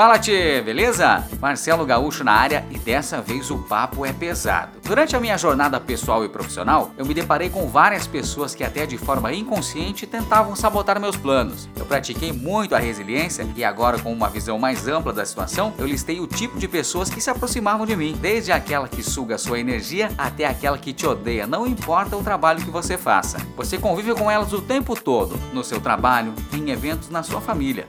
Fala, 0.00 0.18
tchê, 0.18 0.62
beleza? 0.62 1.28
Marcelo 1.42 1.84
Gaúcho 1.84 2.24
na 2.24 2.32
área 2.32 2.64
e 2.70 2.78
dessa 2.78 3.20
vez 3.20 3.50
o 3.50 3.58
papo 3.58 4.06
é 4.06 4.14
pesado. 4.14 4.78
Durante 4.82 5.14
a 5.14 5.20
minha 5.20 5.36
jornada 5.36 5.78
pessoal 5.78 6.24
e 6.24 6.28
profissional, 6.30 6.90
eu 6.96 7.04
me 7.04 7.12
deparei 7.12 7.50
com 7.50 7.68
várias 7.68 8.06
pessoas 8.06 8.54
que 8.54 8.64
até 8.64 8.86
de 8.86 8.96
forma 8.96 9.30
inconsciente 9.30 10.06
tentavam 10.06 10.56
sabotar 10.56 10.98
meus 10.98 11.18
planos. 11.18 11.68
Eu 11.76 11.84
pratiquei 11.84 12.32
muito 12.32 12.74
a 12.74 12.78
resiliência 12.78 13.46
e 13.54 13.62
agora 13.62 13.98
com 13.98 14.10
uma 14.10 14.30
visão 14.30 14.58
mais 14.58 14.88
ampla 14.88 15.12
da 15.12 15.26
situação, 15.26 15.74
eu 15.76 15.86
listei 15.86 16.18
o 16.18 16.26
tipo 16.26 16.58
de 16.58 16.66
pessoas 16.66 17.10
que 17.10 17.20
se 17.20 17.28
aproximavam 17.28 17.84
de 17.84 17.94
mim, 17.94 18.16
desde 18.18 18.52
aquela 18.52 18.88
que 18.88 19.02
suga 19.02 19.36
sua 19.36 19.60
energia 19.60 20.10
até 20.16 20.46
aquela 20.46 20.78
que 20.78 20.94
te 20.94 21.06
odeia, 21.06 21.46
não 21.46 21.66
importa 21.66 22.16
o 22.16 22.24
trabalho 22.24 22.64
que 22.64 22.70
você 22.70 22.96
faça. 22.96 23.36
Você 23.54 23.76
convive 23.76 24.14
com 24.14 24.30
elas 24.30 24.54
o 24.54 24.62
tempo 24.62 24.98
todo, 24.98 25.38
no 25.52 25.62
seu 25.62 25.78
trabalho, 25.78 26.32
em 26.54 26.70
eventos 26.70 27.10
na 27.10 27.22
sua 27.22 27.42
família. 27.42 27.86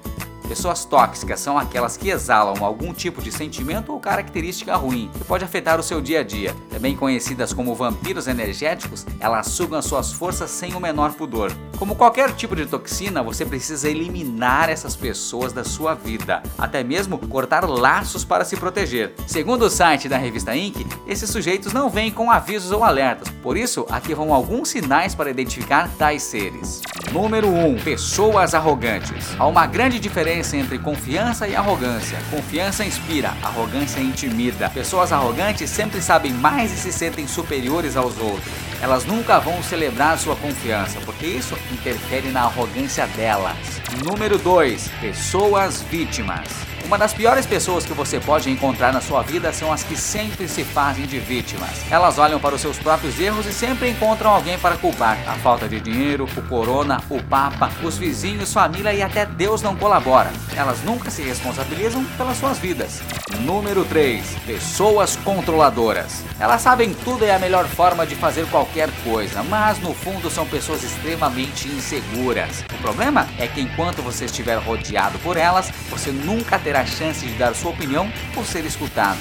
Pessoas 0.51 0.83
tóxicas 0.83 1.39
são 1.39 1.57
aquelas 1.57 1.95
que 1.95 2.09
exalam 2.09 2.61
algum 2.61 2.93
tipo 2.93 3.21
de 3.21 3.31
sentimento 3.31 3.93
ou 3.93 4.01
característica 4.01 4.75
ruim 4.75 5.09
que 5.17 5.23
pode 5.23 5.45
afetar 5.45 5.79
o 5.79 5.83
seu 5.83 6.01
dia 6.01 6.19
a 6.19 6.23
dia. 6.23 6.53
Também 6.69 6.93
conhecidas 6.93 7.53
como 7.53 7.73
vampiros 7.73 8.27
energéticos, 8.27 9.05
elas 9.21 9.47
sugam 9.47 9.81
suas 9.81 10.11
forças 10.11 10.51
sem 10.51 10.75
o 10.75 10.79
menor 10.81 11.13
pudor. 11.13 11.53
Como 11.79 11.95
qualquer 11.95 12.33
tipo 12.35 12.53
de 12.53 12.65
toxina, 12.65 13.23
você 13.23 13.45
precisa 13.45 13.89
eliminar 13.89 14.69
essas 14.69 14.93
pessoas 14.93 15.53
da 15.53 15.63
sua 15.63 15.93
vida, 15.93 16.43
até 16.57 16.83
mesmo 16.83 17.17
cortar 17.17 17.63
laços 17.63 18.25
para 18.25 18.43
se 18.43 18.57
proteger. 18.57 19.13
Segundo 19.25 19.63
o 19.63 19.69
site 19.69 20.09
da 20.09 20.17
revista 20.17 20.53
Inc., 20.53 20.85
esses 21.07 21.29
sujeitos 21.29 21.71
não 21.71 21.89
vêm 21.89 22.11
com 22.11 22.29
avisos 22.29 22.71
ou 22.71 22.83
alertas, 22.83 23.29
por 23.41 23.55
isso 23.55 23.85
aqui 23.89 24.13
vão 24.13 24.33
alguns 24.33 24.67
sinais 24.67 25.15
para 25.15 25.31
identificar 25.31 25.89
tais 25.97 26.23
seres. 26.23 26.81
Número 27.11 27.47
1. 27.47 27.83
Pessoas 27.83 28.53
arrogantes. 28.53 29.35
Há 29.39 29.47
uma 29.47 29.65
grande 29.65 29.99
diferença 29.99 30.40
entre 30.41 30.79
confiança 30.79 31.47
e 31.47 31.55
arrogância. 31.55 32.17
Confiança 32.31 32.83
inspira, 32.83 33.33
arrogância 33.43 33.99
intimida. 33.99 34.69
Pessoas 34.69 35.11
arrogantes 35.11 35.69
sempre 35.69 36.01
sabem 36.01 36.33
mais 36.33 36.73
e 36.73 36.77
se 36.77 36.91
sentem 36.91 37.27
superiores 37.27 37.95
aos 37.95 38.17
outros. 38.17 38.51
Elas 38.81 39.05
nunca 39.05 39.39
vão 39.39 39.61
celebrar 39.61 40.17
sua 40.17 40.35
confiança, 40.35 40.99
porque 41.05 41.27
isso 41.27 41.55
interfere 41.71 42.29
na 42.31 42.41
arrogância 42.41 43.05
delas. 43.07 43.55
Número 44.03 44.39
2. 44.39 44.87
Pessoas 44.99 45.81
vítimas. 45.83 46.70
Uma 46.85 46.97
das 46.97 47.13
piores 47.13 47.45
pessoas 47.45 47.85
que 47.85 47.93
você 47.93 48.19
pode 48.19 48.49
encontrar 48.49 48.91
na 48.91 48.99
sua 48.99 49.21
vida 49.21 49.53
são 49.53 49.71
as 49.71 49.83
que 49.83 49.95
sempre 49.95 50.47
se 50.47 50.63
fazem 50.63 51.05
de 51.05 51.19
vítimas. 51.19 51.69
Elas 51.89 52.17
olham 52.17 52.39
para 52.39 52.55
os 52.55 52.61
seus 52.61 52.77
próprios 52.77 53.19
erros 53.19 53.45
e 53.45 53.53
sempre 53.53 53.89
encontram 53.89 54.31
alguém 54.31 54.59
para 54.59 54.75
culpar. 54.75 55.17
A 55.27 55.33
falta 55.35 55.69
de 55.69 55.79
dinheiro, 55.79 56.27
o 56.35 56.41
corona, 56.43 57.01
o 57.09 57.21
papa, 57.23 57.71
os 57.83 57.97
vizinhos, 57.97 58.53
família 58.53 58.93
e 58.93 59.01
até 59.01 59.25
Deus 59.25 59.61
não 59.61 59.75
colabora. 59.75 60.31
Elas 60.55 60.81
nunca 60.83 61.09
se 61.09 61.21
responsabilizam 61.21 62.03
pelas 62.17 62.37
suas 62.37 62.57
vidas. 62.57 63.01
Número 63.39 63.85
3. 63.85 64.25
Pessoas 64.45 65.15
controladoras. 65.17 66.23
Elas 66.39 66.61
sabem 66.61 66.93
tudo 66.93 67.23
é 67.23 67.33
a 67.33 67.39
melhor 67.39 67.65
forma 67.67 68.05
de 68.05 68.15
fazer 68.15 68.45
qualquer 68.47 68.89
coisa, 69.03 69.43
mas 69.43 69.79
no 69.79 69.93
fundo 69.93 70.29
são 70.29 70.45
pessoas 70.45 70.83
extremamente 70.83 71.67
inseguras. 71.69 72.65
O 72.73 72.81
problema 72.81 73.27
é 73.37 73.47
que 73.47 73.61
enquanto 73.61 74.01
você 74.01 74.25
estiver 74.25 74.57
rodeado 74.57 75.17
por 75.19 75.37
elas, 75.37 75.71
você 75.89 76.11
nunca 76.11 76.59
terá 76.59 76.70
a 76.75 76.85
chance 76.85 77.25
de 77.25 77.33
dar 77.33 77.53
sua 77.55 77.71
opinião 77.71 78.11
ou 78.35 78.43
ser 78.43 78.65
escutado. 78.65 79.19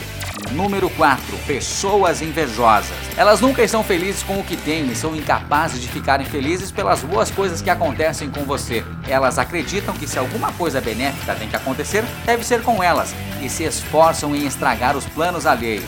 Número 0.52 0.90
4. 0.90 1.36
Pessoas 1.46 2.20
invejosas. 2.22 2.90
Elas 3.16 3.40
nunca 3.40 3.62
estão 3.62 3.84
felizes 3.84 4.22
com 4.22 4.40
o 4.40 4.44
que 4.44 4.56
têm 4.56 4.90
e 4.90 4.96
são 4.96 5.14
incapazes 5.14 5.80
de 5.80 5.88
ficarem 5.88 6.26
felizes 6.26 6.72
pelas 6.72 7.02
boas 7.02 7.30
coisas 7.30 7.62
que 7.62 7.70
acontecem 7.70 8.30
com 8.30 8.42
você. 8.42 8.84
Elas 9.06 9.38
acreditam 9.38 9.94
que 9.94 10.08
se 10.08 10.18
alguma 10.18 10.52
coisa 10.52 10.80
benéfica 10.80 11.34
tem 11.34 11.48
que 11.48 11.56
acontecer, 11.56 12.04
deve 12.24 12.44
ser 12.44 12.62
com 12.62 12.82
elas 12.82 13.14
e 13.40 13.48
se 13.48 13.64
esforçam 13.64 14.34
em 14.34 14.46
estragar 14.46 14.96
os 14.96 15.06
planos 15.06 15.46
alheios. 15.46 15.84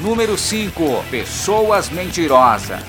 Número 0.00 0.38
5. 0.38 1.04
Pessoas 1.10 1.90
mentirosas. 1.90 2.82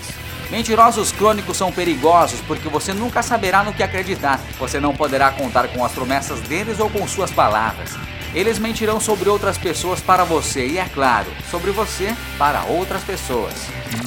Mentirosos 0.50 1.12
crônicos 1.12 1.58
são 1.58 1.72
perigosos 1.72 2.42
porque 2.42 2.68
você 2.70 2.92
nunca 2.92 3.22
saberá 3.22 3.64
no 3.64 3.74
que 3.74 3.84
acreditar. 3.84 4.40
Você 4.58 4.80
não 4.80 4.96
poderá 4.96 5.32
contar 5.32 5.68
com 5.68 5.86
as 5.86 5.92
promessas 5.92 6.40
deles 6.42 6.80
ou 6.80 6.90
com 6.90 7.08
suas 7.08 7.30
palavras. 7.30 7.96
Eles 8.34 8.60
mentirão 8.60 9.00
sobre 9.00 9.28
outras 9.28 9.58
pessoas 9.58 10.02
para 10.02 10.24
você 10.24 10.68
e, 10.68 10.78
é 10.78 10.86
claro, 10.86 11.28
sobre 11.50 11.72
você 11.72 12.16
para 12.38 12.64
outras 12.64 13.04
pessoas. 13.04 13.54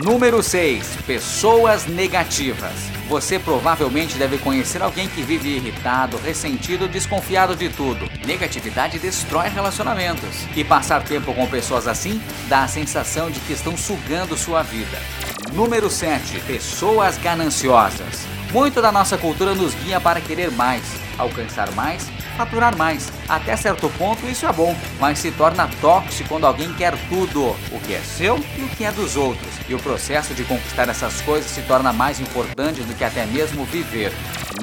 Número 0.04 0.40
6. 0.42 0.98
Pessoas 1.04 1.86
negativas. 1.86 2.72
Você 3.08 3.38
provavelmente 3.38 4.16
deve 4.16 4.38
conhecer 4.38 4.80
alguém 4.80 5.08
que 5.08 5.22
vive 5.22 5.56
irritado, 5.56 6.16
ressentido, 6.18 6.88
desconfiado 6.88 7.56
de 7.56 7.68
tudo. 7.68 8.08
Negatividade 8.24 8.98
destrói 9.00 9.48
relacionamentos. 9.48 10.46
E 10.54 10.62
passar 10.62 11.02
tempo 11.02 11.34
com 11.34 11.46
pessoas 11.48 11.88
assim 11.88 12.22
dá 12.48 12.62
a 12.62 12.68
sensação 12.68 13.28
de 13.28 13.40
que 13.40 13.52
estão 13.52 13.76
sugando 13.76 14.36
sua 14.36 14.62
vida. 14.62 14.98
Número 15.52 15.90
7. 15.90 16.38
Pessoas 16.46 17.18
gananciosas. 17.18 18.24
Muito 18.52 18.80
da 18.80 18.92
nossa 18.92 19.18
cultura 19.18 19.52
nos 19.54 19.74
guia 19.74 20.00
para 20.00 20.20
querer 20.20 20.50
mais, 20.52 20.84
alcançar 21.18 21.72
mais 21.72 22.08
faturar 22.32 22.76
mais. 22.76 23.12
Até 23.28 23.56
certo 23.56 23.88
ponto 23.90 24.26
isso 24.26 24.46
é 24.46 24.52
bom, 24.52 24.76
mas 24.98 25.18
se 25.18 25.30
torna 25.30 25.68
tóxico 25.80 26.28
quando 26.28 26.46
alguém 26.46 26.72
quer 26.74 26.94
tudo, 27.08 27.56
o 27.70 27.80
que 27.86 27.94
é 27.94 28.00
seu 28.00 28.38
e 28.58 28.62
o 28.62 28.68
que 28.68 28.84
é 28.84 28.92
dos 28.92 29.16
outros. 29.16 29.50
E 29.68 29.74
o 29.74 29.78
processo 29.78 30.34
de 30.34 30.44
conquistar 30.44 30.88
essas 30.88 31.20
coisas 31.20 31.50
se 31.50 31.62
torna 31.62 31.92
mais 31.92 32.20
importante 32.20 32.82
do 32.82 32.94
que 32.94 33.04
até 33.04 33.24
mesmo 33.26 33.64
viver. 33.64 34.12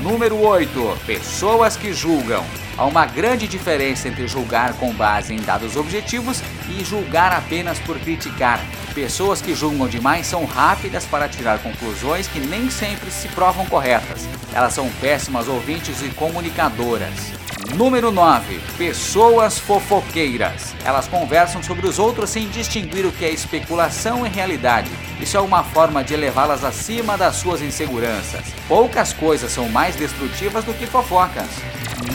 Número 0.01 0.39
8. 0.39 0.97
Pessoas 1.05 1.75
que 1.75 1.93
julgam. 1.93 2.45
Há 2.77 2.85
uma 2.85 3.05
grande 3.05 3.47
diferença 3.47 4.07
entre 4.07 4.27
julgar 4.27 4.73
com 4.73 4.93
base 4.93 5.33
em 5.33 5.41
dados 5.41 5.75
objetivos 5.75 6.41
e 6.69 6.83
julgar 6.83 7.33
apenas 7.33 7.77
por 7.79 7.99
criticar. 7.99 8.59
Pessoas 8.93 9.41
que 9.41 9.53
julgam 9.53 9.87
demais 9.87 10.25
são 10.27 10.45
rápidas 10.45 11.05
para 11.05 11.27
tirar 11.27 11.59
conclusões 11.59 12.27
que 12.27 12.39
nem 12.39 12.69
sempre 12.69 13.11
se 13.11 13.27
provam 13.29 13.65
corretas. 13.65 14.27
Elas 14.53 14.73
são 14.73 14.89
péssimas 15.01 15.47
ouvintes 15.47 16.01
e 16.01 16.09
comunicadoras. 16.09 17.38
Número 17.75 18.09
9. 18.09 18.59
Pessoas 18.77 19.59
fofoqueiras. 19.59 20.73
Elas 20.85 21.07
conversam 21.07 21.61
sobre 21.61 21.87
os 21.87 21.99
outros 21.99 22.29
sem 22.29 22.47
distinguir 22.47 23.05
o 23.05 23.11
que 23.11 23.25
é 23.25 23.31
especulação 23.31 24.25
e 24.25 24.29
realidade. 24.29 24.89
Isso 25.19 25.35
é 25.35 25.41
uma 25.41 25.63
forma 25.63 26.03
de 26.03 26.13
elevá-las 26.13 26.63
acima 26.63 27.17
das 27.17 27.35
suas 27.35 27.61
inseguranças. 27.61 28.45
Poucas 28.67 29.11
coisas 29.11 29.51
são 29.51 29.67
mais 29.67 29.95
destrutivas 29.95 30.63
do 30.63 30.73
que 30.73 30.87
fofocas. 30.87 31.47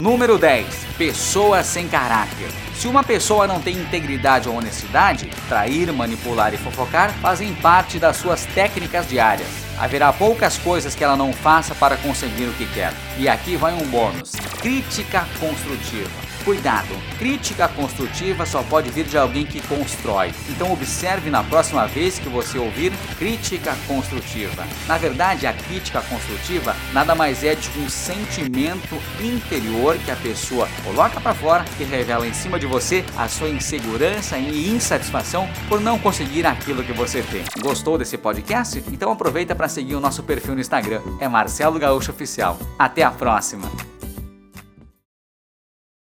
Número 0.00 0.38
10. 0.38 0.66
Pessoas 0.96 1.66
sem 1.66 1.88
caráter. 1.88 2.48
Se 2.74 2.88
uma 2.88 3.04
pessoa 3.04 3.46
não 3.46 3.60
tem 3.60 3.76
integridade 3.76 4.48
ou 4.48 4.56
honestidade, 4.56 5.28
trair, 5.48 5.92
manipular 5.92 6.54
e 6.54 6.56
fofocar 6.56 7.10
fazem 7.20 7.54
parte 7.54 7.98
das 7.98 8.16
suas 8.16 8.46
técnicas 8.46 9.06
diárias. 9.06 9.48
Haverá 9.78 10.12
poucas 10.12 10.56
coisas 10.56 10.94
que 10.94 11.04
ela 11.04 11.16
não 11.16 11.32
faça 11.32 11.74
para 11.74 11.96
conseguir 11.96 12.44
o 12.44 12.52
que 12.54 12.66
quer. 12.66 12.92
E 13.18 13.28
aqui 13.28 13.56
vai 13.56 13.74
um 13.74 13.86
bônus: 13.86 14.32
crítica 14.64 15.26
construtiva. 15.38 16.08
Cuidado, 16.42 16.96
crítica 17.18 17.68
construtiva 17.68 18.46
só 18.46 18.62
pode 18.62 18.90
vir 18.90 19.04
de 19.04 19.18
alguém 19.18 19.44
que 19.44 19.60
constrói. 19.66 20.32
Então 20.48 20.72
observe 20.72 21.28
na 21.28 21.44
próxima 21.44 21.86
vez 21.86 22.18
que 22.18 22.30
você 22.30 22.58
ouvir 22.58 22.90
crítica 23.18 23.76
construtiva. 23.86 24.66
Na 24.88 24.96
verdade, 24.96 25.46
a 25.46 25.52
crítica 25.52 26.00
construtiva 26.00 26.74
nada 26.94 27.14
mais 27.14 27.44
é 27.44 27.54
de 27.54 27.68
um 27.78 27.90
sentimento 27.90 28.96
interior 29.20 29.98
que 29.98 30.10
a 30.10 30.16
pessoa 30.16 30.66
coloca 30.82 31.20
para 31.20 31.34
fora 31.34 31.64
e 31.78 31.84
revela 31.84 32.26
em 32.26 32.32
cima 32.32 32.58
de 32.58 32.64
você 32.64 33.04
a 33.18 33.28
sua 33.28 33.50
insegurança 33.50 34.38
e 34.38 34.70
insatisfação 34.70 35.46
por 35.68 35.78
não 35.78 35.98
conseguir 35.98 36.46
aquilo 36.46 36.82
que 36.82 36.92
você 36.94 37.22
tem. 37.22 37.44
Gostou 37.60 37.98
desse 37.98 38.16
podcast? 38.16 38.82
Então 38.90 39.12
aproveita 39.12 39.54
para 39.54 39.68
seguir 39.68 39.94
o 39.94 40.00
nosso 40.00 40.22
perfil 40.22 40.54
no 40.54 40.60
Instagram. 40.62 41.02
É 41.20 41.28
Marcelo 41.28 41.78
Gaúcho 41.78 42.12
Oficial. 42.12 42.58
Até 42.78 43.02
a 43.02 43.10
próxima. 43.10 43.70